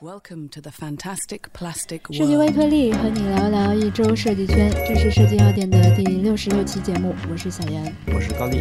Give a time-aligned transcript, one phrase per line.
[0.00, 7.92] Welcome to the fantastic plastic 设计微.颗粒和你聊聊一周设计圈，这是设计药店的第六十六期节目，我是小严。
[8.14, 8.60] 我是高丽，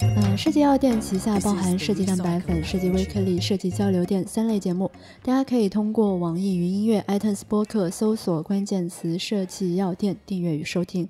[0.00, 4.90] 嗯，设计药店旗下包含设计蛋白粉、设计微颗粒、设计交流店三类节目，
[5.22, 11.06] 大家可以通过网易云音乐、iTunes 播客搜索关键词“设计药店”订阅与收听。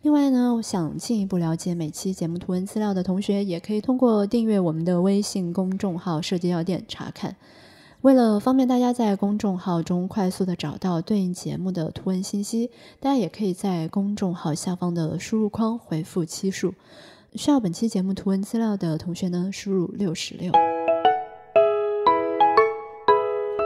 [0.00, 7.36] 另外呢，想进一步了解每期节目图文资料的同学，也可以通过订阅我们的微信公众号“设计药店”查看。
[8.02, 16.72] 为了方便大家在公众号中快速的找到对应节目的图文信息，大家也可以在公众号下方的输入框回复期数。
[17.34, 20.50] 需要本期节目图文资料的同学呢，输入六十六。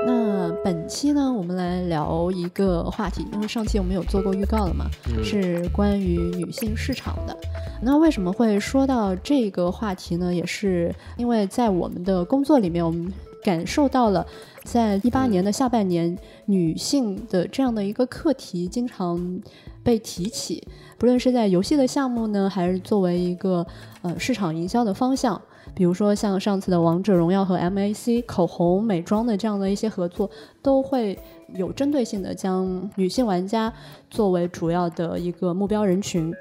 [0.05, 4.87] 那本期呢，我们来聊一个话题，因为上期我们有做过预告了嘛，
[5.23, 7.37] 是关于女性市场的。
[7.81, 10.35] 那为什么会说到这个话题呢？
[10.35, 13.13] 也是因为在我们的工作里面，我们
[13.45, 14.27] 感受到了，
[14.65, 16.17] 在一八年的下半年，
[16.47, 19.41] 女性的这样的一个课题经常
[19.83, 23.67] 被提起，不论是在游戏的项目呢，还是作为一个
[24.01, 25.41] 呃市场营销的方向。
[25.75, 30.31] 比如说像上次的《王者荣耀》和 MAC 口红、美妆的这样的一些合作，
[30.63, 31.19] 都会
[31.55, 33.73] 有针对性的将女性玩家
[34.11, 36.33] 作为主要的一个目标人群。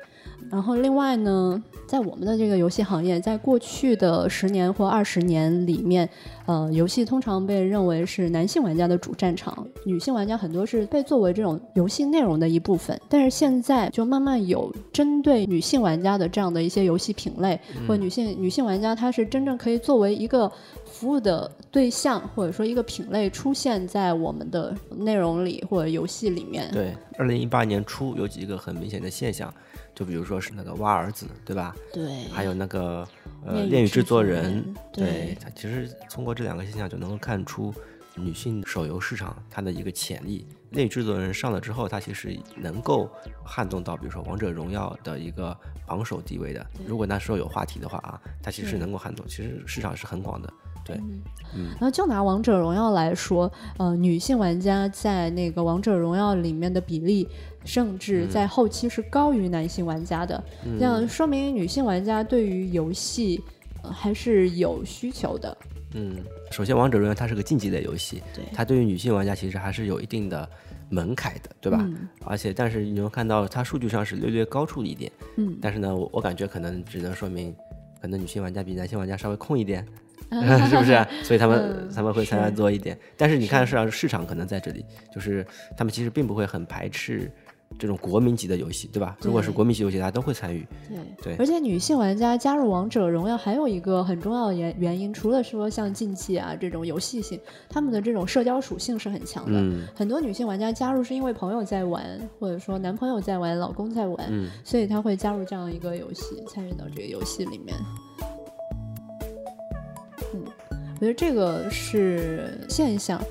[0.51, 6.07] 然后另外呢，在我们的这个游戏行业，在过去的十年或二十年里面，
[6.45, 12.99] 呃，游戏通常被认为是男性玩家的主战场，女性玩家很多是被作为这种游戏内容的一部分。
[13.09, 20.51] 但是现在就慢慢有针对女性玩家的这样的一些游戏品类，或者女性女性玩家，她是真正可以作为一个
[20.85, 26.69] 服务的对象，或者说一个品类出现在我们的内容里或者游戏里面。
[26.71, 29.53] 对，二零一八年初有几个很明显的现象，
[29.95, 31.75] 就比如说是那个挖儿子，对吧？
[31.93, 33.07] 对，还有那个
[33.45, 37.73] 呃恋与制制作人对它其实通过这两个现象就能够看出
[38.15, 40.47] 女性手游市场它的一个潜力。
[40.69, 43.07] 内制作人上了之后，它其实能够
[43.43, 46.65] 撼动到，比如说王者荣耀的一个榜首地位的。
[46.87, 50.51] 如果那时候有话题的话啊，它其实是能够撼动，其实市场是很广的。
[50.85, 50.99] 对，
[51.79, 57.25] 然后就拿王者荣耀来说，呃，女性玩家在那个王者荣耀里面的比例，
[57.63, 60.43] 甚至在后期是高于男性玩家的，
[60.77, 63.41] 这样说明女性玩家对于游戏、
[63.81, 65.57] 呃还是有需求的。
[65.93, 68.43] 嗯，首先，王者荣耀它是个竞技类游戏，对。
[68.53, 70.47] 它对于女性玩家其实还是有一定的
[70.89, 71.79] 门槛的，对吧？
[71.81, 72.07] 嗯。
[72.25, 77.55] 而且，但是你能看到它数据上是略略高出一点，嗯，但是呢，我我感觉可能只能说明，
[78.01, 79.85] 可能女性玩家比男性玩家稍微空一点，
[80.69, 81.05] 是不是？
[81.23, 81.89] 所以他们、嗯。
[81.93, 82.51] 他们会参加是。
[82.51, 82.97] 多一点。
[83.15, 84.83] 但是你看，市场市场可能在这里，
[85.13, 85.45] 就是
[85.77, 87.31] 他们其实并不会很排斥
[87.77, 89.17] 这种国民级的游戏，对吧？
[89.21, 90.65] 如果是国民级游戏，大家都会参与。
[90.87, 97.39] 对，对而且女性玩家加入王者荣耀还有一个很重要的原原因，除了说像竞技啊这种游戏性，
[97.69, 99.59] 他们的这种社交属性是很强的。
[99.59, 102.03] 嗯很多女性玩家加入是因为朋友在玩，
[102.39, 107.75] 或者说男朋友在玩，老公在玩，嗯所以她会加入这样一个游戏，参与到这个游戏里面。
[111.03, 113.21] 嗯，我觉得这个是现象。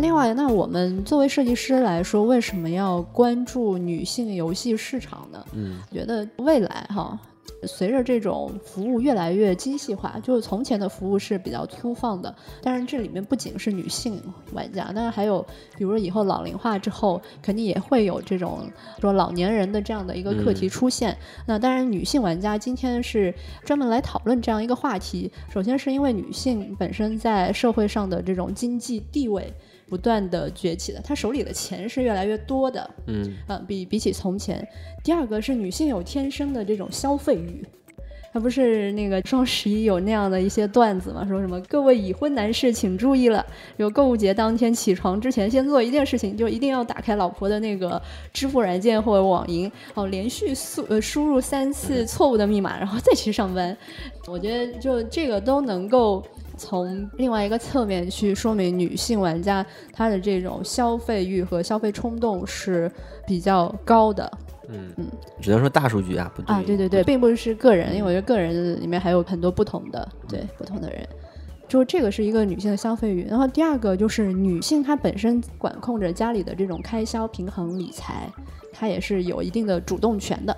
[0.00, 5.44] 另外，那我们作为设计师来说，为什么要关注女性游戏市场呢？
[5.52, 7.18] 嗯觉得未来哈，
[7.64, 14.18] 随着这种服务越来越精细化，就是从前的服务是比较粗放的，但是这里面不仅是女性
[14.52, 15.44] 玩家，当然还有，
[15.76, 21.16] 比如说以后老龄化之后，肯定也会有这种说老年人的这样的一个课题出现。
[21.46, 23.34] 那当然，女性玩家今天是
[23.64, 29.52] 专门来讨论这样一个话题，首先是因为女性本身在社会上的这种经济地位。
[29.90, 34.66] 不断的崛起的，她手里的钱是越来越多的，嗯呃，比比起从前。
[35.02, 37.66] 第二个是女性有天生的这种消费欲。
[38.32, 41.26] 它不是那个双十一有那样的一些段子嘛？
[41.26, 43.44] 说什么各位已婚男士请注意了，
[43.76, 48.00] 有购物节当天起床之前先做一件事情，就一定要打开老婆的那个
[48.32, 53.76] 支付软件或者网银，哦，连续输呃输入三次错误的密码，然后再去上班。
[54.28, 56.24] 我觉得就这个都能够。
[56.60, 62.90] 从另外一个侧面去说明女性玩家她的这种消费欲和消费冲动是
[63.26, 64.30] 比较高的。
[64.68, 65.06] 嗯嗯，
[65.40, 71.08] 只能说大数据啊，不啊，对对对，并不是个人，因为我觉得个人里面还有很多不同的对不同的人，
[71.66, 78.30] 就这个是一个女性的消费欲，然后第二个就是女性她本身管控着家里的这种开销、平衡、理财，
[78.70, 80.56] 她也是有一定的主动权的。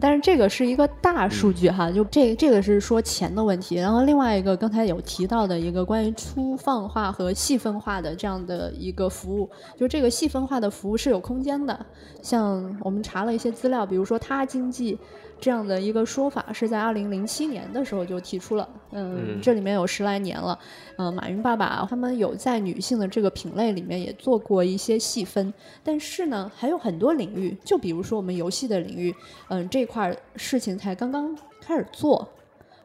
[0.00, 3.76] 但是这个是一个大数据哈，就这这个是说钱的问题。
[3.76, 11.86] 然后另外一个刚才有提到的一个关于粗放化和细分化的这样的一个服务，就这个细分化的服务是有空间的。
[12.22, 14.98] 像我们查了一些资料，比如说他经济。
[15.40, 20.58] 这样的一个说法是在二零零七年的时候就提出了，嗯，这里面有十来年了，
[20.96, 25.54] 嗯，马云爸爸他们有在女性的这个品类里面也做过一些细分，
[25.84, 29.14] 但是呢，还有很多领域，就比如说我们游戏的领域，
[29.46, 32.28] 嗯，这块事情才刚刚开始做，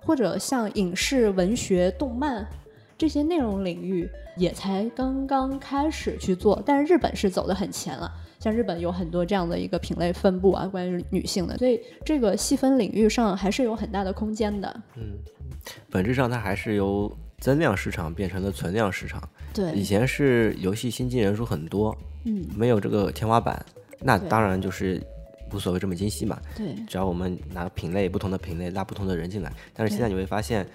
[0.05, 2.47] 或者像影视、文学、动漫
[2.97, 8.11] 这些内容领域也才刚刚开始去做，但是日本是走得很前了。
[8.39, 14.81] 像日本有很多这样的一个品类分布啊，关于女性的，所以这个细分领域上还是有很大的空间的。
[14.97, 15.17] 嗯，
[15.89, 17.09] 本质上它还是由
[17.39, 19.21] 增量市场变成了存量市场。
[19.53, 21.95] 对，以前是游戏新进人数很多，
[22.25, 23.65] 嗯，没有这个天花板，
[24.01, 25.01] 那当然就是
[25.53, 26.39] 无所谓这么精细嘛。
[26.57, 30.67] 对，只要我们拿品类不同的品类拉不同的人进来，但是现在你会发现。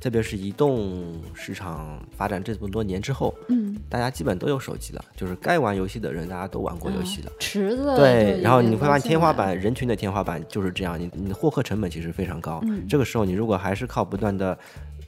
[0.00, 7.32] 特别是移动市场发展这么多年之后，嗯，大家基本都有手机了，就是该玩游戏的人，大家都玩过游戏了。
[7.40, 12.62] 池子对，然后你会发现天花板，人群的天花板就是这样，你你的获客成本其实非常高。
[12.88, 14.56] 这个时候你如果还是靠不断的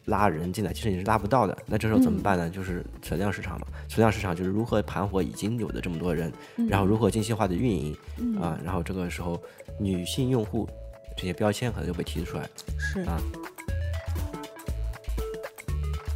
[0.07, 1.57] 拉人进来，其实你是拉不到的。
[1.67, 2.49] 那这时候怎么办呢？
[2.51, 3.67] 就是存量市场嘛。
[3.89, 6.33] 存量市场就是如何盘活已经有的这么多人，
[6.69, 7.97] 然后如何精细化的运营
[8.41, 9.41] 啊，然后这个时候
[9.79, 10.69] 女性用户
[11.17, 12.49] 这些标签可能就被提出来。
[12.79, 13.21] 是啊。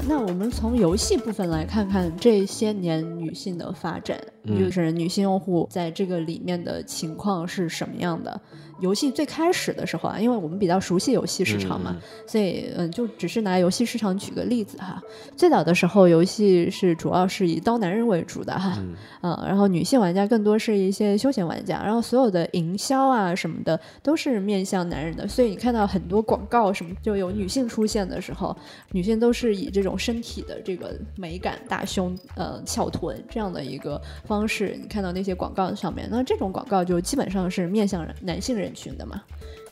[0.06, 8.38] 那我们从游戏部分来看看这些年女性的发展，就是女性用户在这个里面的情况是什么样的。
[8.80, 15.00] 游戏最开始的时候啊，因为我们比较熟悉游戏市场嘛，所以嗯，就只是拿游戏市场举个例子哈。
[15.36, 18.76] 最早的时候，游戏是主要是以刀男人为主的哈，
[19.22, 28.56] 嗯，然后女性玩家更多是一些休闲玩家，然后所有的营销啊什么的都是面向男人的，所以你看到很多广告什么就有女性出现的时候，
[28.92, 38.63] 女性都是以这种身体的这个美感、大胸、呃翘臀这样的一个方式，你看到那些广告上面，那这种广告就基本上是面向男性人。
[38.64, 39.22] 人群的嘛，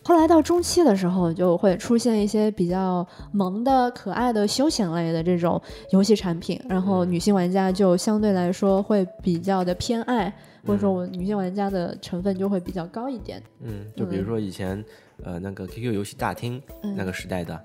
[0.05, 5.61] 后来到中期的时候，就会出现一些比较萌的、可爱的休闲类的这种
[5.91, 10.33] 游戏产品，然后女性玩家就相对来说会比较的偏爱，
[10.67, 13.43] 或者说我女性玩家的成分就会比较高一点。
[13.61, 14.85] 嗯，就比如说以前
[15.23, 16.61] 呃那个 QQ 游戏大厅
[16.97, 17.59] 那个时代的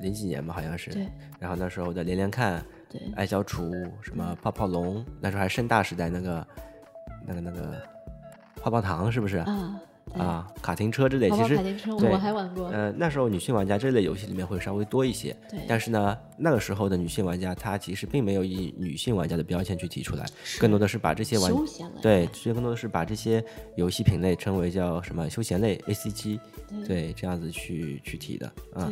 [0.00, 6.46] 零几年吧，好像是，对，然后那时候的连连看，对，爱消除什么泡泡龙，那时候还盛大时代那个
[7.26, 7.82] 那个那个
[8.62, 9.38] 泡泡糖是不是？
[9.38, 9.80] 啊？
[10.14, 12.68] 啊，卡丁车之类，其实卡丁车我还玩过。
[12.68, 15.36] 呃，那时候女性玩家这类游戏里面会稍微多一些。
[15.48, 15.60] 对。
[15.68, 20.26] 但是呢，那个时候的女性玩家，她其实并没有以女性玩家的标签去提出来，
[20.58, 21.52] 更多的是把这些玩
[22.02, 23.44] 对，其实更多的是把这些
[23.76, 26.40] 游戏品类称为叫什么休闲类 A C G，
[26.86, 28.90] 对，这样子去去提的啊。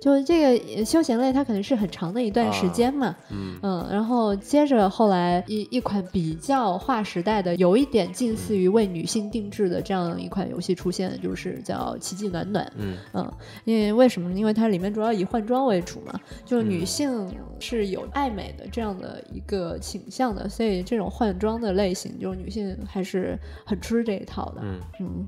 [0.00, 3.14] 就这个休闲类，它可能是很长的一段时间嘛，
[3.62, 13.32] 嗯，然后接着后来一一款比较划时代的，有一点近似于为女性定制的这样一款游戏出现，就是叫《奇迹暖暖》，嗯嗯，
[13.64, 14.32] 因为为什么？
[14.32, 17.26] 因为它里面主要以换装为主嘛，就女性
[17.58, 25.26] 是有爱美的这样的一个倾向的，所以这种换装的类型，就是女性还是很吃这一套的，嗯嗯。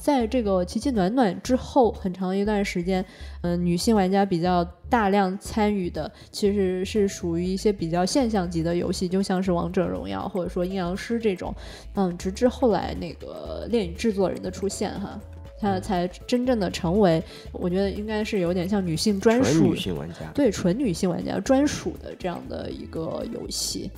[0.00, 3.04] 在这个奇迹暖暖之后，很长一段时间，
[3.42, 11.54] 嗯，女性玩家比较大量参与的，其实是属于一些比较现象级的游戏，就像是王者荣耀或者说阴阳师这种，
[11.94, 15.20] 嗯，直至后来那个恋与制作人的出现，哈，
[15.60, 23.90] 它才真正的成为，我觉得应该是有点像女性专属，女性玩家，对，纯女性玩家专属的这样的一个游戏，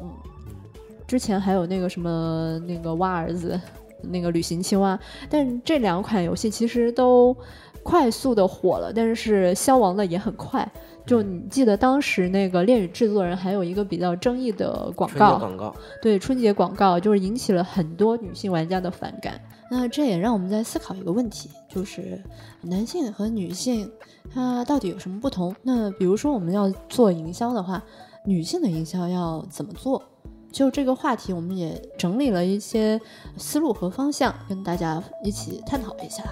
[0.00, 0.10] 嗯，
[1.06, 3.60] 之前还有那个什么那个蛙儿子。
[4.04, 4.98] 那个旅行青蛙，
[5.30, 7.36] 但这两款游戏其实都
[7.82, 10.70] 快速的火了，但是消亡的也很快。
[11.04, 19.40] 就你记得当时那个恋与制作人还有一个比较争议的广告，广告对春节广告就是引起了很多女性玩家的反感。
[19.68, 22.22] 那这也让我们在思考一个问题，就是
[22.60, 23.90] 男性和女性
[24.32, 25.52] 它到底有什么不同？
[25.62, 27.82] 那比如说我们要做营销的话，
[28.24, 30.00] 女性的营销要怎么做？
[30.52, 33.00] 就这个话题，我们也整理了一些
[33.38, 36.22] 思路和方向，跟大家一起探讨一下。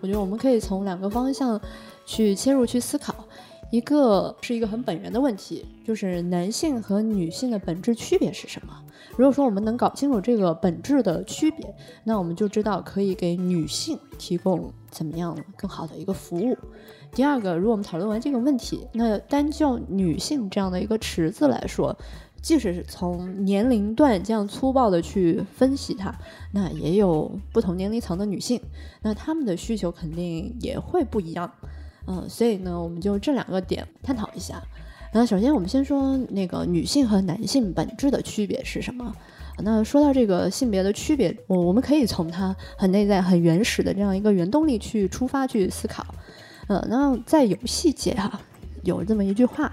[0.00, 1.60] 我觉得我们可以从两个方向
[2.06, 3.14] 去切入去思考，
[3.70, 8.72] 一个是一个很本源的问题，就是男性和女性的本质区别是什么？
[9.16, 16.56] 如果说我们能搞清楚这个本质的区别，那我们就知道可以给女性提供怎么样更好的一个服务。
[17.12, 21.96] 第二个，如果我们讨论完这个问题，那单就女性这样的一个池子来说，
[22.40, 26.14] 即使是从年龄段这样粗暴的去分析它，
[26.52, 28.60] 那也有不同年龄层的女性，
[29.02, 31.52] 那她们的需求肯定也会不一样。
[32.06, 34.62] 嗯，所以呢，我们就这两个点探讨一下。
[35.12, 39.12] 那首先，我们先说那个女性和男性本质的区别是什么？
[39.62, 46.06] 那说到这个性别的区别，我我们可以从它很内在、很原始的这样一个原动力去出发去思考。
[46.68, 48.40] 呃，那在游戏界哈，
[48.84, 49.72] 有这么一句话，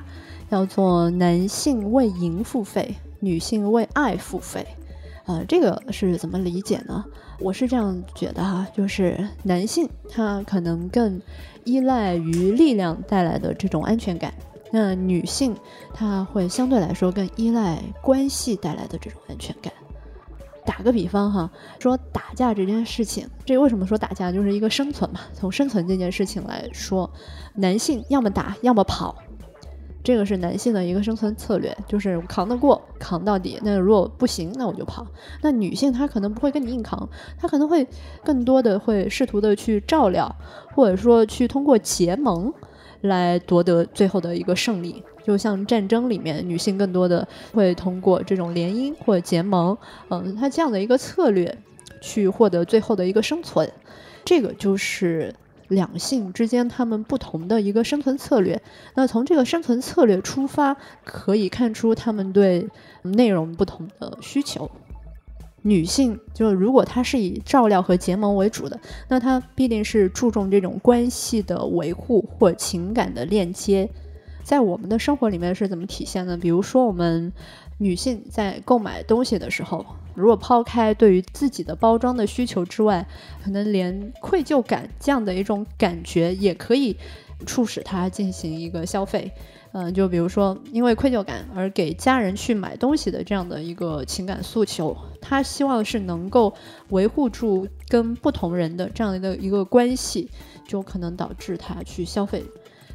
[0.50, 4.66] 叫做“男性为赢付费，女性为爱付费”。
[5.28, 7.06] 呃，这个是怎么理解呢？
[7.40, 11.22] 我是这样觉得哈，就是男性他可能更
[11.64, 14.34] 依赖于力量带来的这种安全感。
[14.72, 15.56] 那女性
[15.94, 19.72] 她会相对来说更依赖关系带来的这种安全感。
[20.66, 25.22] 打个比方哈，说打架这件事情，这为什么说打架就是一个生存嘛？
[25.34, 27.10] 从生存这件事情来说，
[27.56, 29.16] 男性要么打，要么跑，
[30.04, 33.58] 这个是男性的一个生存策略，就是扛得过，扛到底。
[33.64, 35.08] 那如果不行，那我就跑。
[35.42, 37.08] 那女性她可能不会跟你硬扛，
[37.38, 37.88] 她可能会
[38.26, 40.36] 更多的会试图的去照料，
[40.76, 42.54] 或者说去通过结盟。
[43.02, 49.78] 来夺得最后的一个胜利，就像战争里面，女性更多的会通过这种联姻或者结盟，
[50.10, 51.58] 嗯，她这样的一个策略
[52.02, 53.72] 去获得最后的一个生存，
[54.26, 55.34] 这个就是
[55.68, 58.62] 两性之间他们不同的一个生存策略。
[58.96, 62.68] 那从这个生存策略出发，可以看出他们对
[63.04, 64.70] 内容不同的需求。
[65.68, 73.90] 女性就如果她是以照料和结盟为主的，那她必定是注重这种关系的维护或情感的链接。
[74.44, 76.38] 在我们的生活里面是怎么体现呢？
[76.38, 77.34] 比如说，我们
[77.80, 83.06] 女性在购买东西的时候，如果抛开对于自己的包装的需求之外，
[83.44, 86.96] 可能连愧疚感这样的一种感觉也可以
[87.46, 89.30] 促使她进行一个消费。
[89.80, 96.52] 嗯，就比如说，因为愧疚感而给家人去买东西的这样的一个情感诉求，他希望是能够
[96.90, 100.32] 维护住跟不同人的这样的一个关系，
[100.68, 102.44] 就可能导致他去消费。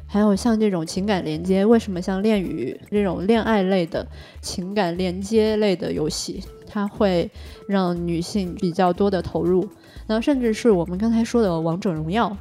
[0.05, 4.05] 还有像这种情感连接，为什么像恋与这种恋爱类的
[4.41, 7.31] 情感连接类的游戏，它会
[7.65, 9.65] 让女性比较多的投入？
[10.05, 12.35] 然后甚至是我们刚才说的王者荣耀。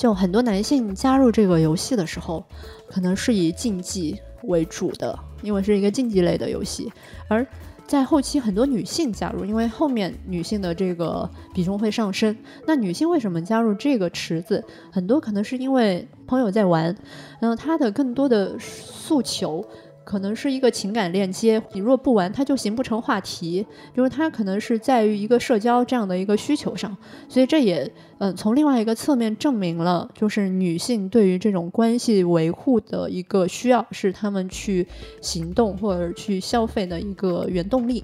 [0.00, 2.42] 就很多男性加入这个游戏的时候，
[2.88, 6.90] 可能是以竞技为主的，因为是一个竞技类的游戏。
[7.28, 7.46] 而
[7.86, 12.34] 在后期，很多女性加入，因为后面女性的这个比重会上升。
[12.66, 14.64] 那女性为什么加入这个池子？
[14.90, 16.96] 很多可能是因为朋友在玩，
[17.38, 19.62] 然后她的更多的诉求。
[20.10, 23.64] 可能是一个情感链接，你若不玩，它就形不成话题。
[23.94, 26.96] 就是它可能是在于一个社交这样的一个需求上，
[27.28, 27.88] 所以这也
[28.18, 34.84] 嗯从另外一个侧面证明了，就是女性对于这种关系维护的一个需要，是她们去
[35.20, 38.02] 行动或者去消费的一个原动力。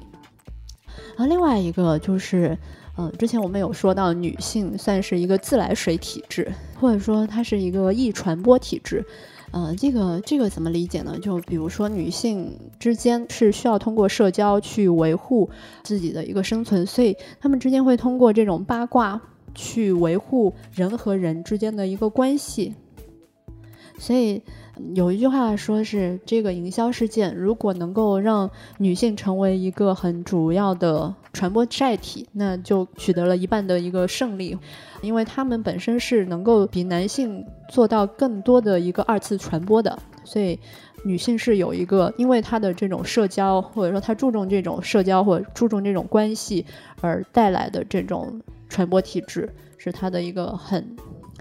[1.18, 2.56] 而另外一个就是，
[2.96, 9.04] 嗯，之前我们有说到，女性算是一个自来水体质，或者说它是一个易传播体质。
[9.52, 11.18] 呃，这个这个怎么理解呢？
[11.18, 15.48] 就比如说，女性之间是需要通过社交去维护
[15.84, 19.20] 自己的一个生存，所以她们之间会通过这种八卦
[19.54, 22.74] 去维护人和人之间的一个关系。
[23.98, 24.42] 所以
[24.94, 34.56] 有一句话说是，这个营销事件如果能够让女性成为一个很主要的传播载体，那就取得了一半的一个胜利。
[35.02, 40.58] 因为他们本身是能够比男性做到更多的一个二次传播的，所以
[41.04, 46.64] 女性是有一个，因为她的这种社交，或者说她注重这种社交或者注重这种关系
[47.02, 48.40] 而带来的这种
[48.70, 50.96] 传播体质，是她的一个很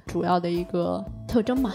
[0.05, 1.73] 主要的一个特征嘛。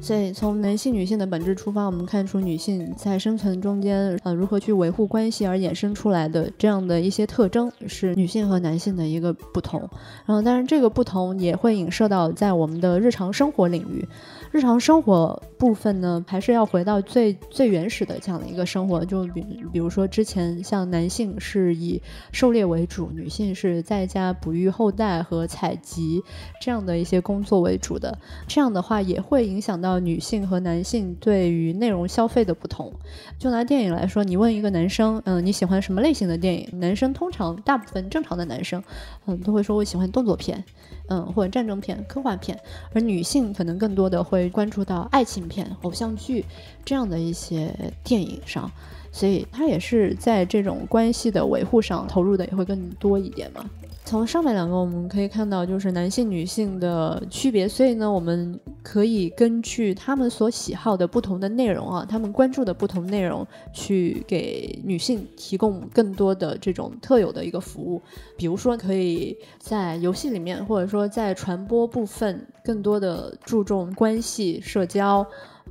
[0.00, 9.78] 所以，从男性、女性的本质出发，我们看出女性在生存中间，呃，如何去维护关系而衍生出来的这样的一些特征，是女性和男性的一个不同。
[10.24, 14.08] 然后，当然，这个不同也会影射到在我们的日常生活领域。
[14.52, 19.42] 日常生活部分呢，还是要回到最最原始的这样的一个生活，就比
[19.72, 22.02] 比如说之前像男性是以
[22.32, 26.20] 狩猎为主，女性是在家哺育后代和采集
[26.60, 28.18] 这样的一些工作为主的。
[28.48, 32.92] 这样的话也会影响到女性和男性对于内容消费的不同。
[33.38, 36.68] 就拿电影来说，你问一个男生，嗯，你喜欢什么类型的电影？
[36.80, 38.82] 男生通常大部分正常的男生，
[39.26, 40.64] 嗯，都会说我喜欢动作片。
[41.10, 42.58] 嗯，或者战争片、科幻片，
[42.94, 46.44] 而女性可能更多的会关注到爱情片、偶像剧
[46.84, 47.74] 这样的一些
[48.04, 48.70] 电影上，
[49.10, 53.68] 所以她也是在这种关系的维护上投入的也会更多一点嘛。
[54.10, 57.68] 从上面两个我们可以看到，就是男性、女性的区别。
[57.68, 68.02] 所以呢，我们可以根据他们所喜好的不同的内容啊，他们关注的不同内容，去给女性提供更多的这种特有的一个服务。
[68.36, 75.24] 比如说，可以在游戏里面，或者说在传播部分，更多的注重关系、社交，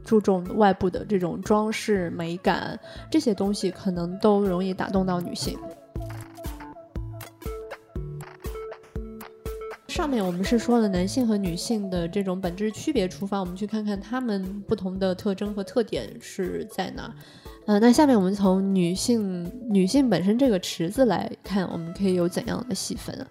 [0.05, 2.79] 注重外部的这种装饰美感，
[3.11, 5.59] 这些东西可能都容易打动到女性。
[9.99, 17.13] 上面我们是说了男性和女性的这种本质区别出发，我们去看看他们不同的特征和特点是在哪。
[17.65, 23.13] 呃，那下面我们从女性女性本身这个池子来看，我们可以有怎样的细分？
[23.19, 23.27] 啊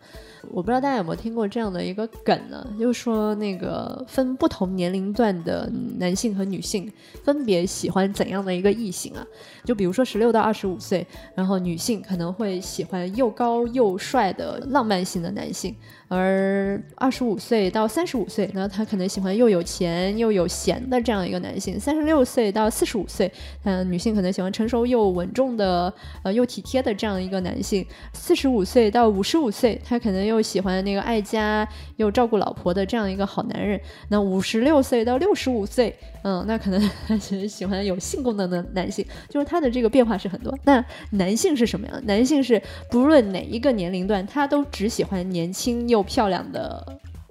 [0.51, 2.65] 我不知道大家有没有听过这样的一个梗呢？
[2.79, 6.91] 就是说那个分不同年龄段的男性和女性
[7.25, 9.27] 分别喜欢怎样的一个异性啊？
[9.65, 15.75] 就比如说十六到二十五岁，然后女性可能会喜欢又高又帅的浪漫型的男性。
[16.09, 23.31] 而二十五岁到三十五岁，那他可能喜欢又有钱又有闲的这样一个男性；三十六岁到四十五岁，
[23.65, 27.85] 嗯，女性可能喜欢成熟又稳重的，呃，又体贴的这样一个男性；
[28.15, 36.81] 四十五岁到五十五岁，他可能又喜欢那个爱家又照顾老婆的这样一个好男人；那五十六岁到六十五岁，嗯，那可能
[37.21, 40.59] 其实喜欢有性功能的男性，就是他的这个变化是很多。
[40.65, 42.07] 那男性是什么样？
[42.07, 45.98] 男性是不论哪一个年龄段，他都只喜欢年轻又。
[46.03, 46.85] 漂亮的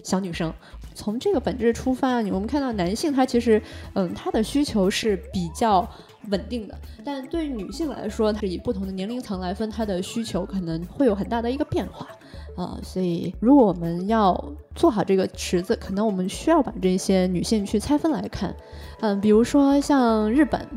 [0.04, 0.54] 小女生，
[0.94, 3.62] 从这个本质出发，我们看到男性他其实，
[3.94, 5.88] 嗯，他的需求是比较
[6.30, 12.08] 稳定的，但对于女性来说，是以不同的年龄层来分，他的需求可能会有很大的一个变化，
[12.56, 18.56] 啊，所以如果我们要做好这个池子，可能我们需要把这些女性去拆分来看，
[19.02, 20.68] 嗯，比如说像日本。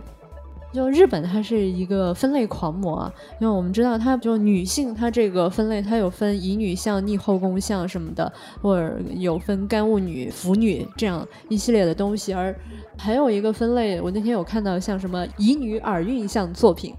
[0.73, 12.33] 就日本，它是一个分类狂魔，因为我们知道，它就女性，它这个分类，它有分乙女相、逆后宫相什么的，或者有分干物女、腐女这样一系列的东西。
[12.33, 12.55] 而
[12.97, 16.95] 还有一个分类，我那天有看到像什么乙女耳韵像作品，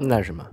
[0.00, 0.46] 那是什么？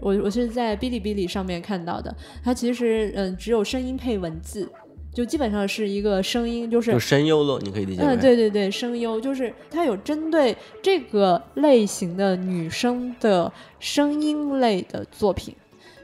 [0.00, 4.68] 我我是在哔哩哔哩上面看到的，它其实嗯，只有声音配文字。
[5.12, 8.02] 就基本上是一个声音，就是声优咯，你可以理解。
[8.02, 15.54] 嗯，对对对，声优就是它有针对这个类型的女生的声音类的作品，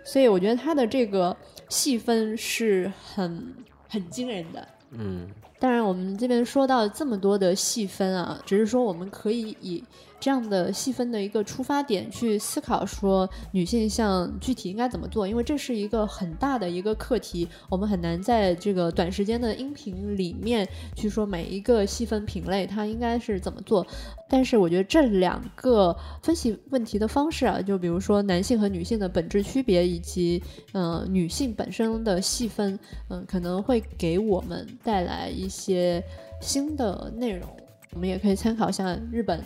[0.04, 1.36] 所以我觉得它的这个
[1.68, 3.54] 细分是很
[3.88, 4.68] 很惊人的。
[4.90, 5.26] 嗯，
[5.58, 9.82] 当然我们这边说到这么多的细分啊，只是说我们可以以。
[10.18, 23.86] 这样的细分的一个出发点去思考，说女性像具体应该怎么做，因为这是一个很大的一个课题，我们很难在这个短时间的音频里面去说每一个细分品类它应该是怎么做。
[24.28, 36.02] 但是我觉得这两个分析问题的方式啊，就比如说男性和女性的本质区别，以及嗯女性本身的细分，嗯可能会给我们带来一些
[36.40, 37.48] 新的内容。
[37.92, 39.40] 我们也可以参考一下日本。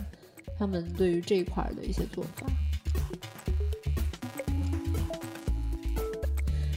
[0.61, 2.45] 他们对于这一块的一些做法。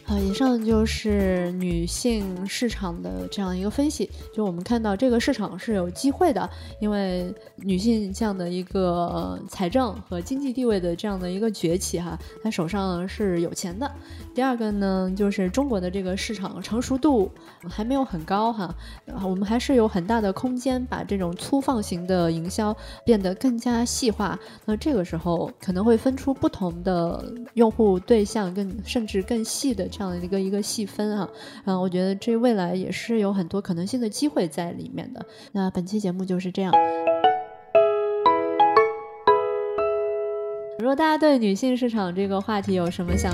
[0.06, 4.08] 啊，以上就是女性市场的这样一个分析。
[4.32, 6.48] 就我们看到这个市场是有机会的，
[6.80, 13.90] 因为女性这样的一个财政和经济地位的这样的一个崛起，哈，她手上是有钱的。
[14.34, 17.30] 第二个呢，就是中国的这个市场成熟度
[17.68, 18.74] 还没有很高，哈，
[19.22, 24.36] 我们还是有很大的空间把这种粗放型的营销变得更加细化。
[24.64, 29.86] 那这个时候可能会分出不同的用户对象，更甚至更细的。
[29.86, 31.28] 这样的一个一个细分啊，
[31.66, 35.24] 嗯，我觉得这未来也是有很多可能性的机会在里面的。
[35.52, 36.72] 那本期节目就是这样。
[40.80, 43.32] 如果大家对女性市场这个话题有什么想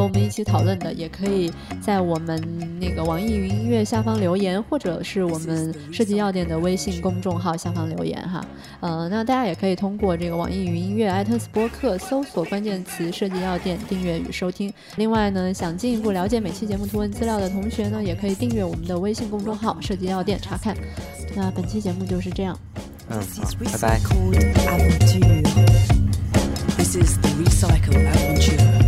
[0.00, 2.42] 和我们一起讨论的，也可以在我们
[2.80, 8.42] 那个网易云音乐下方留言，或者是我们设计药店的微信公众号下方留言哈。
[8.80, 14.72] 呃，那大家也可以通过这个网易云音乐、iTunes 播客搜索关键词“设计药店”订阅与收听。
[14.96, 20.74] 另外呢，想进一步了解每期节目图文资料的同学呢，也可以订阅我们的微信公众号“设计药店”查看。
[21.36, 22.58] 那本期节目就是这样。
[23.10, 24.00] 嗯，好，拜拜。
[26.78, 28.79] This is the Recycle Adventure.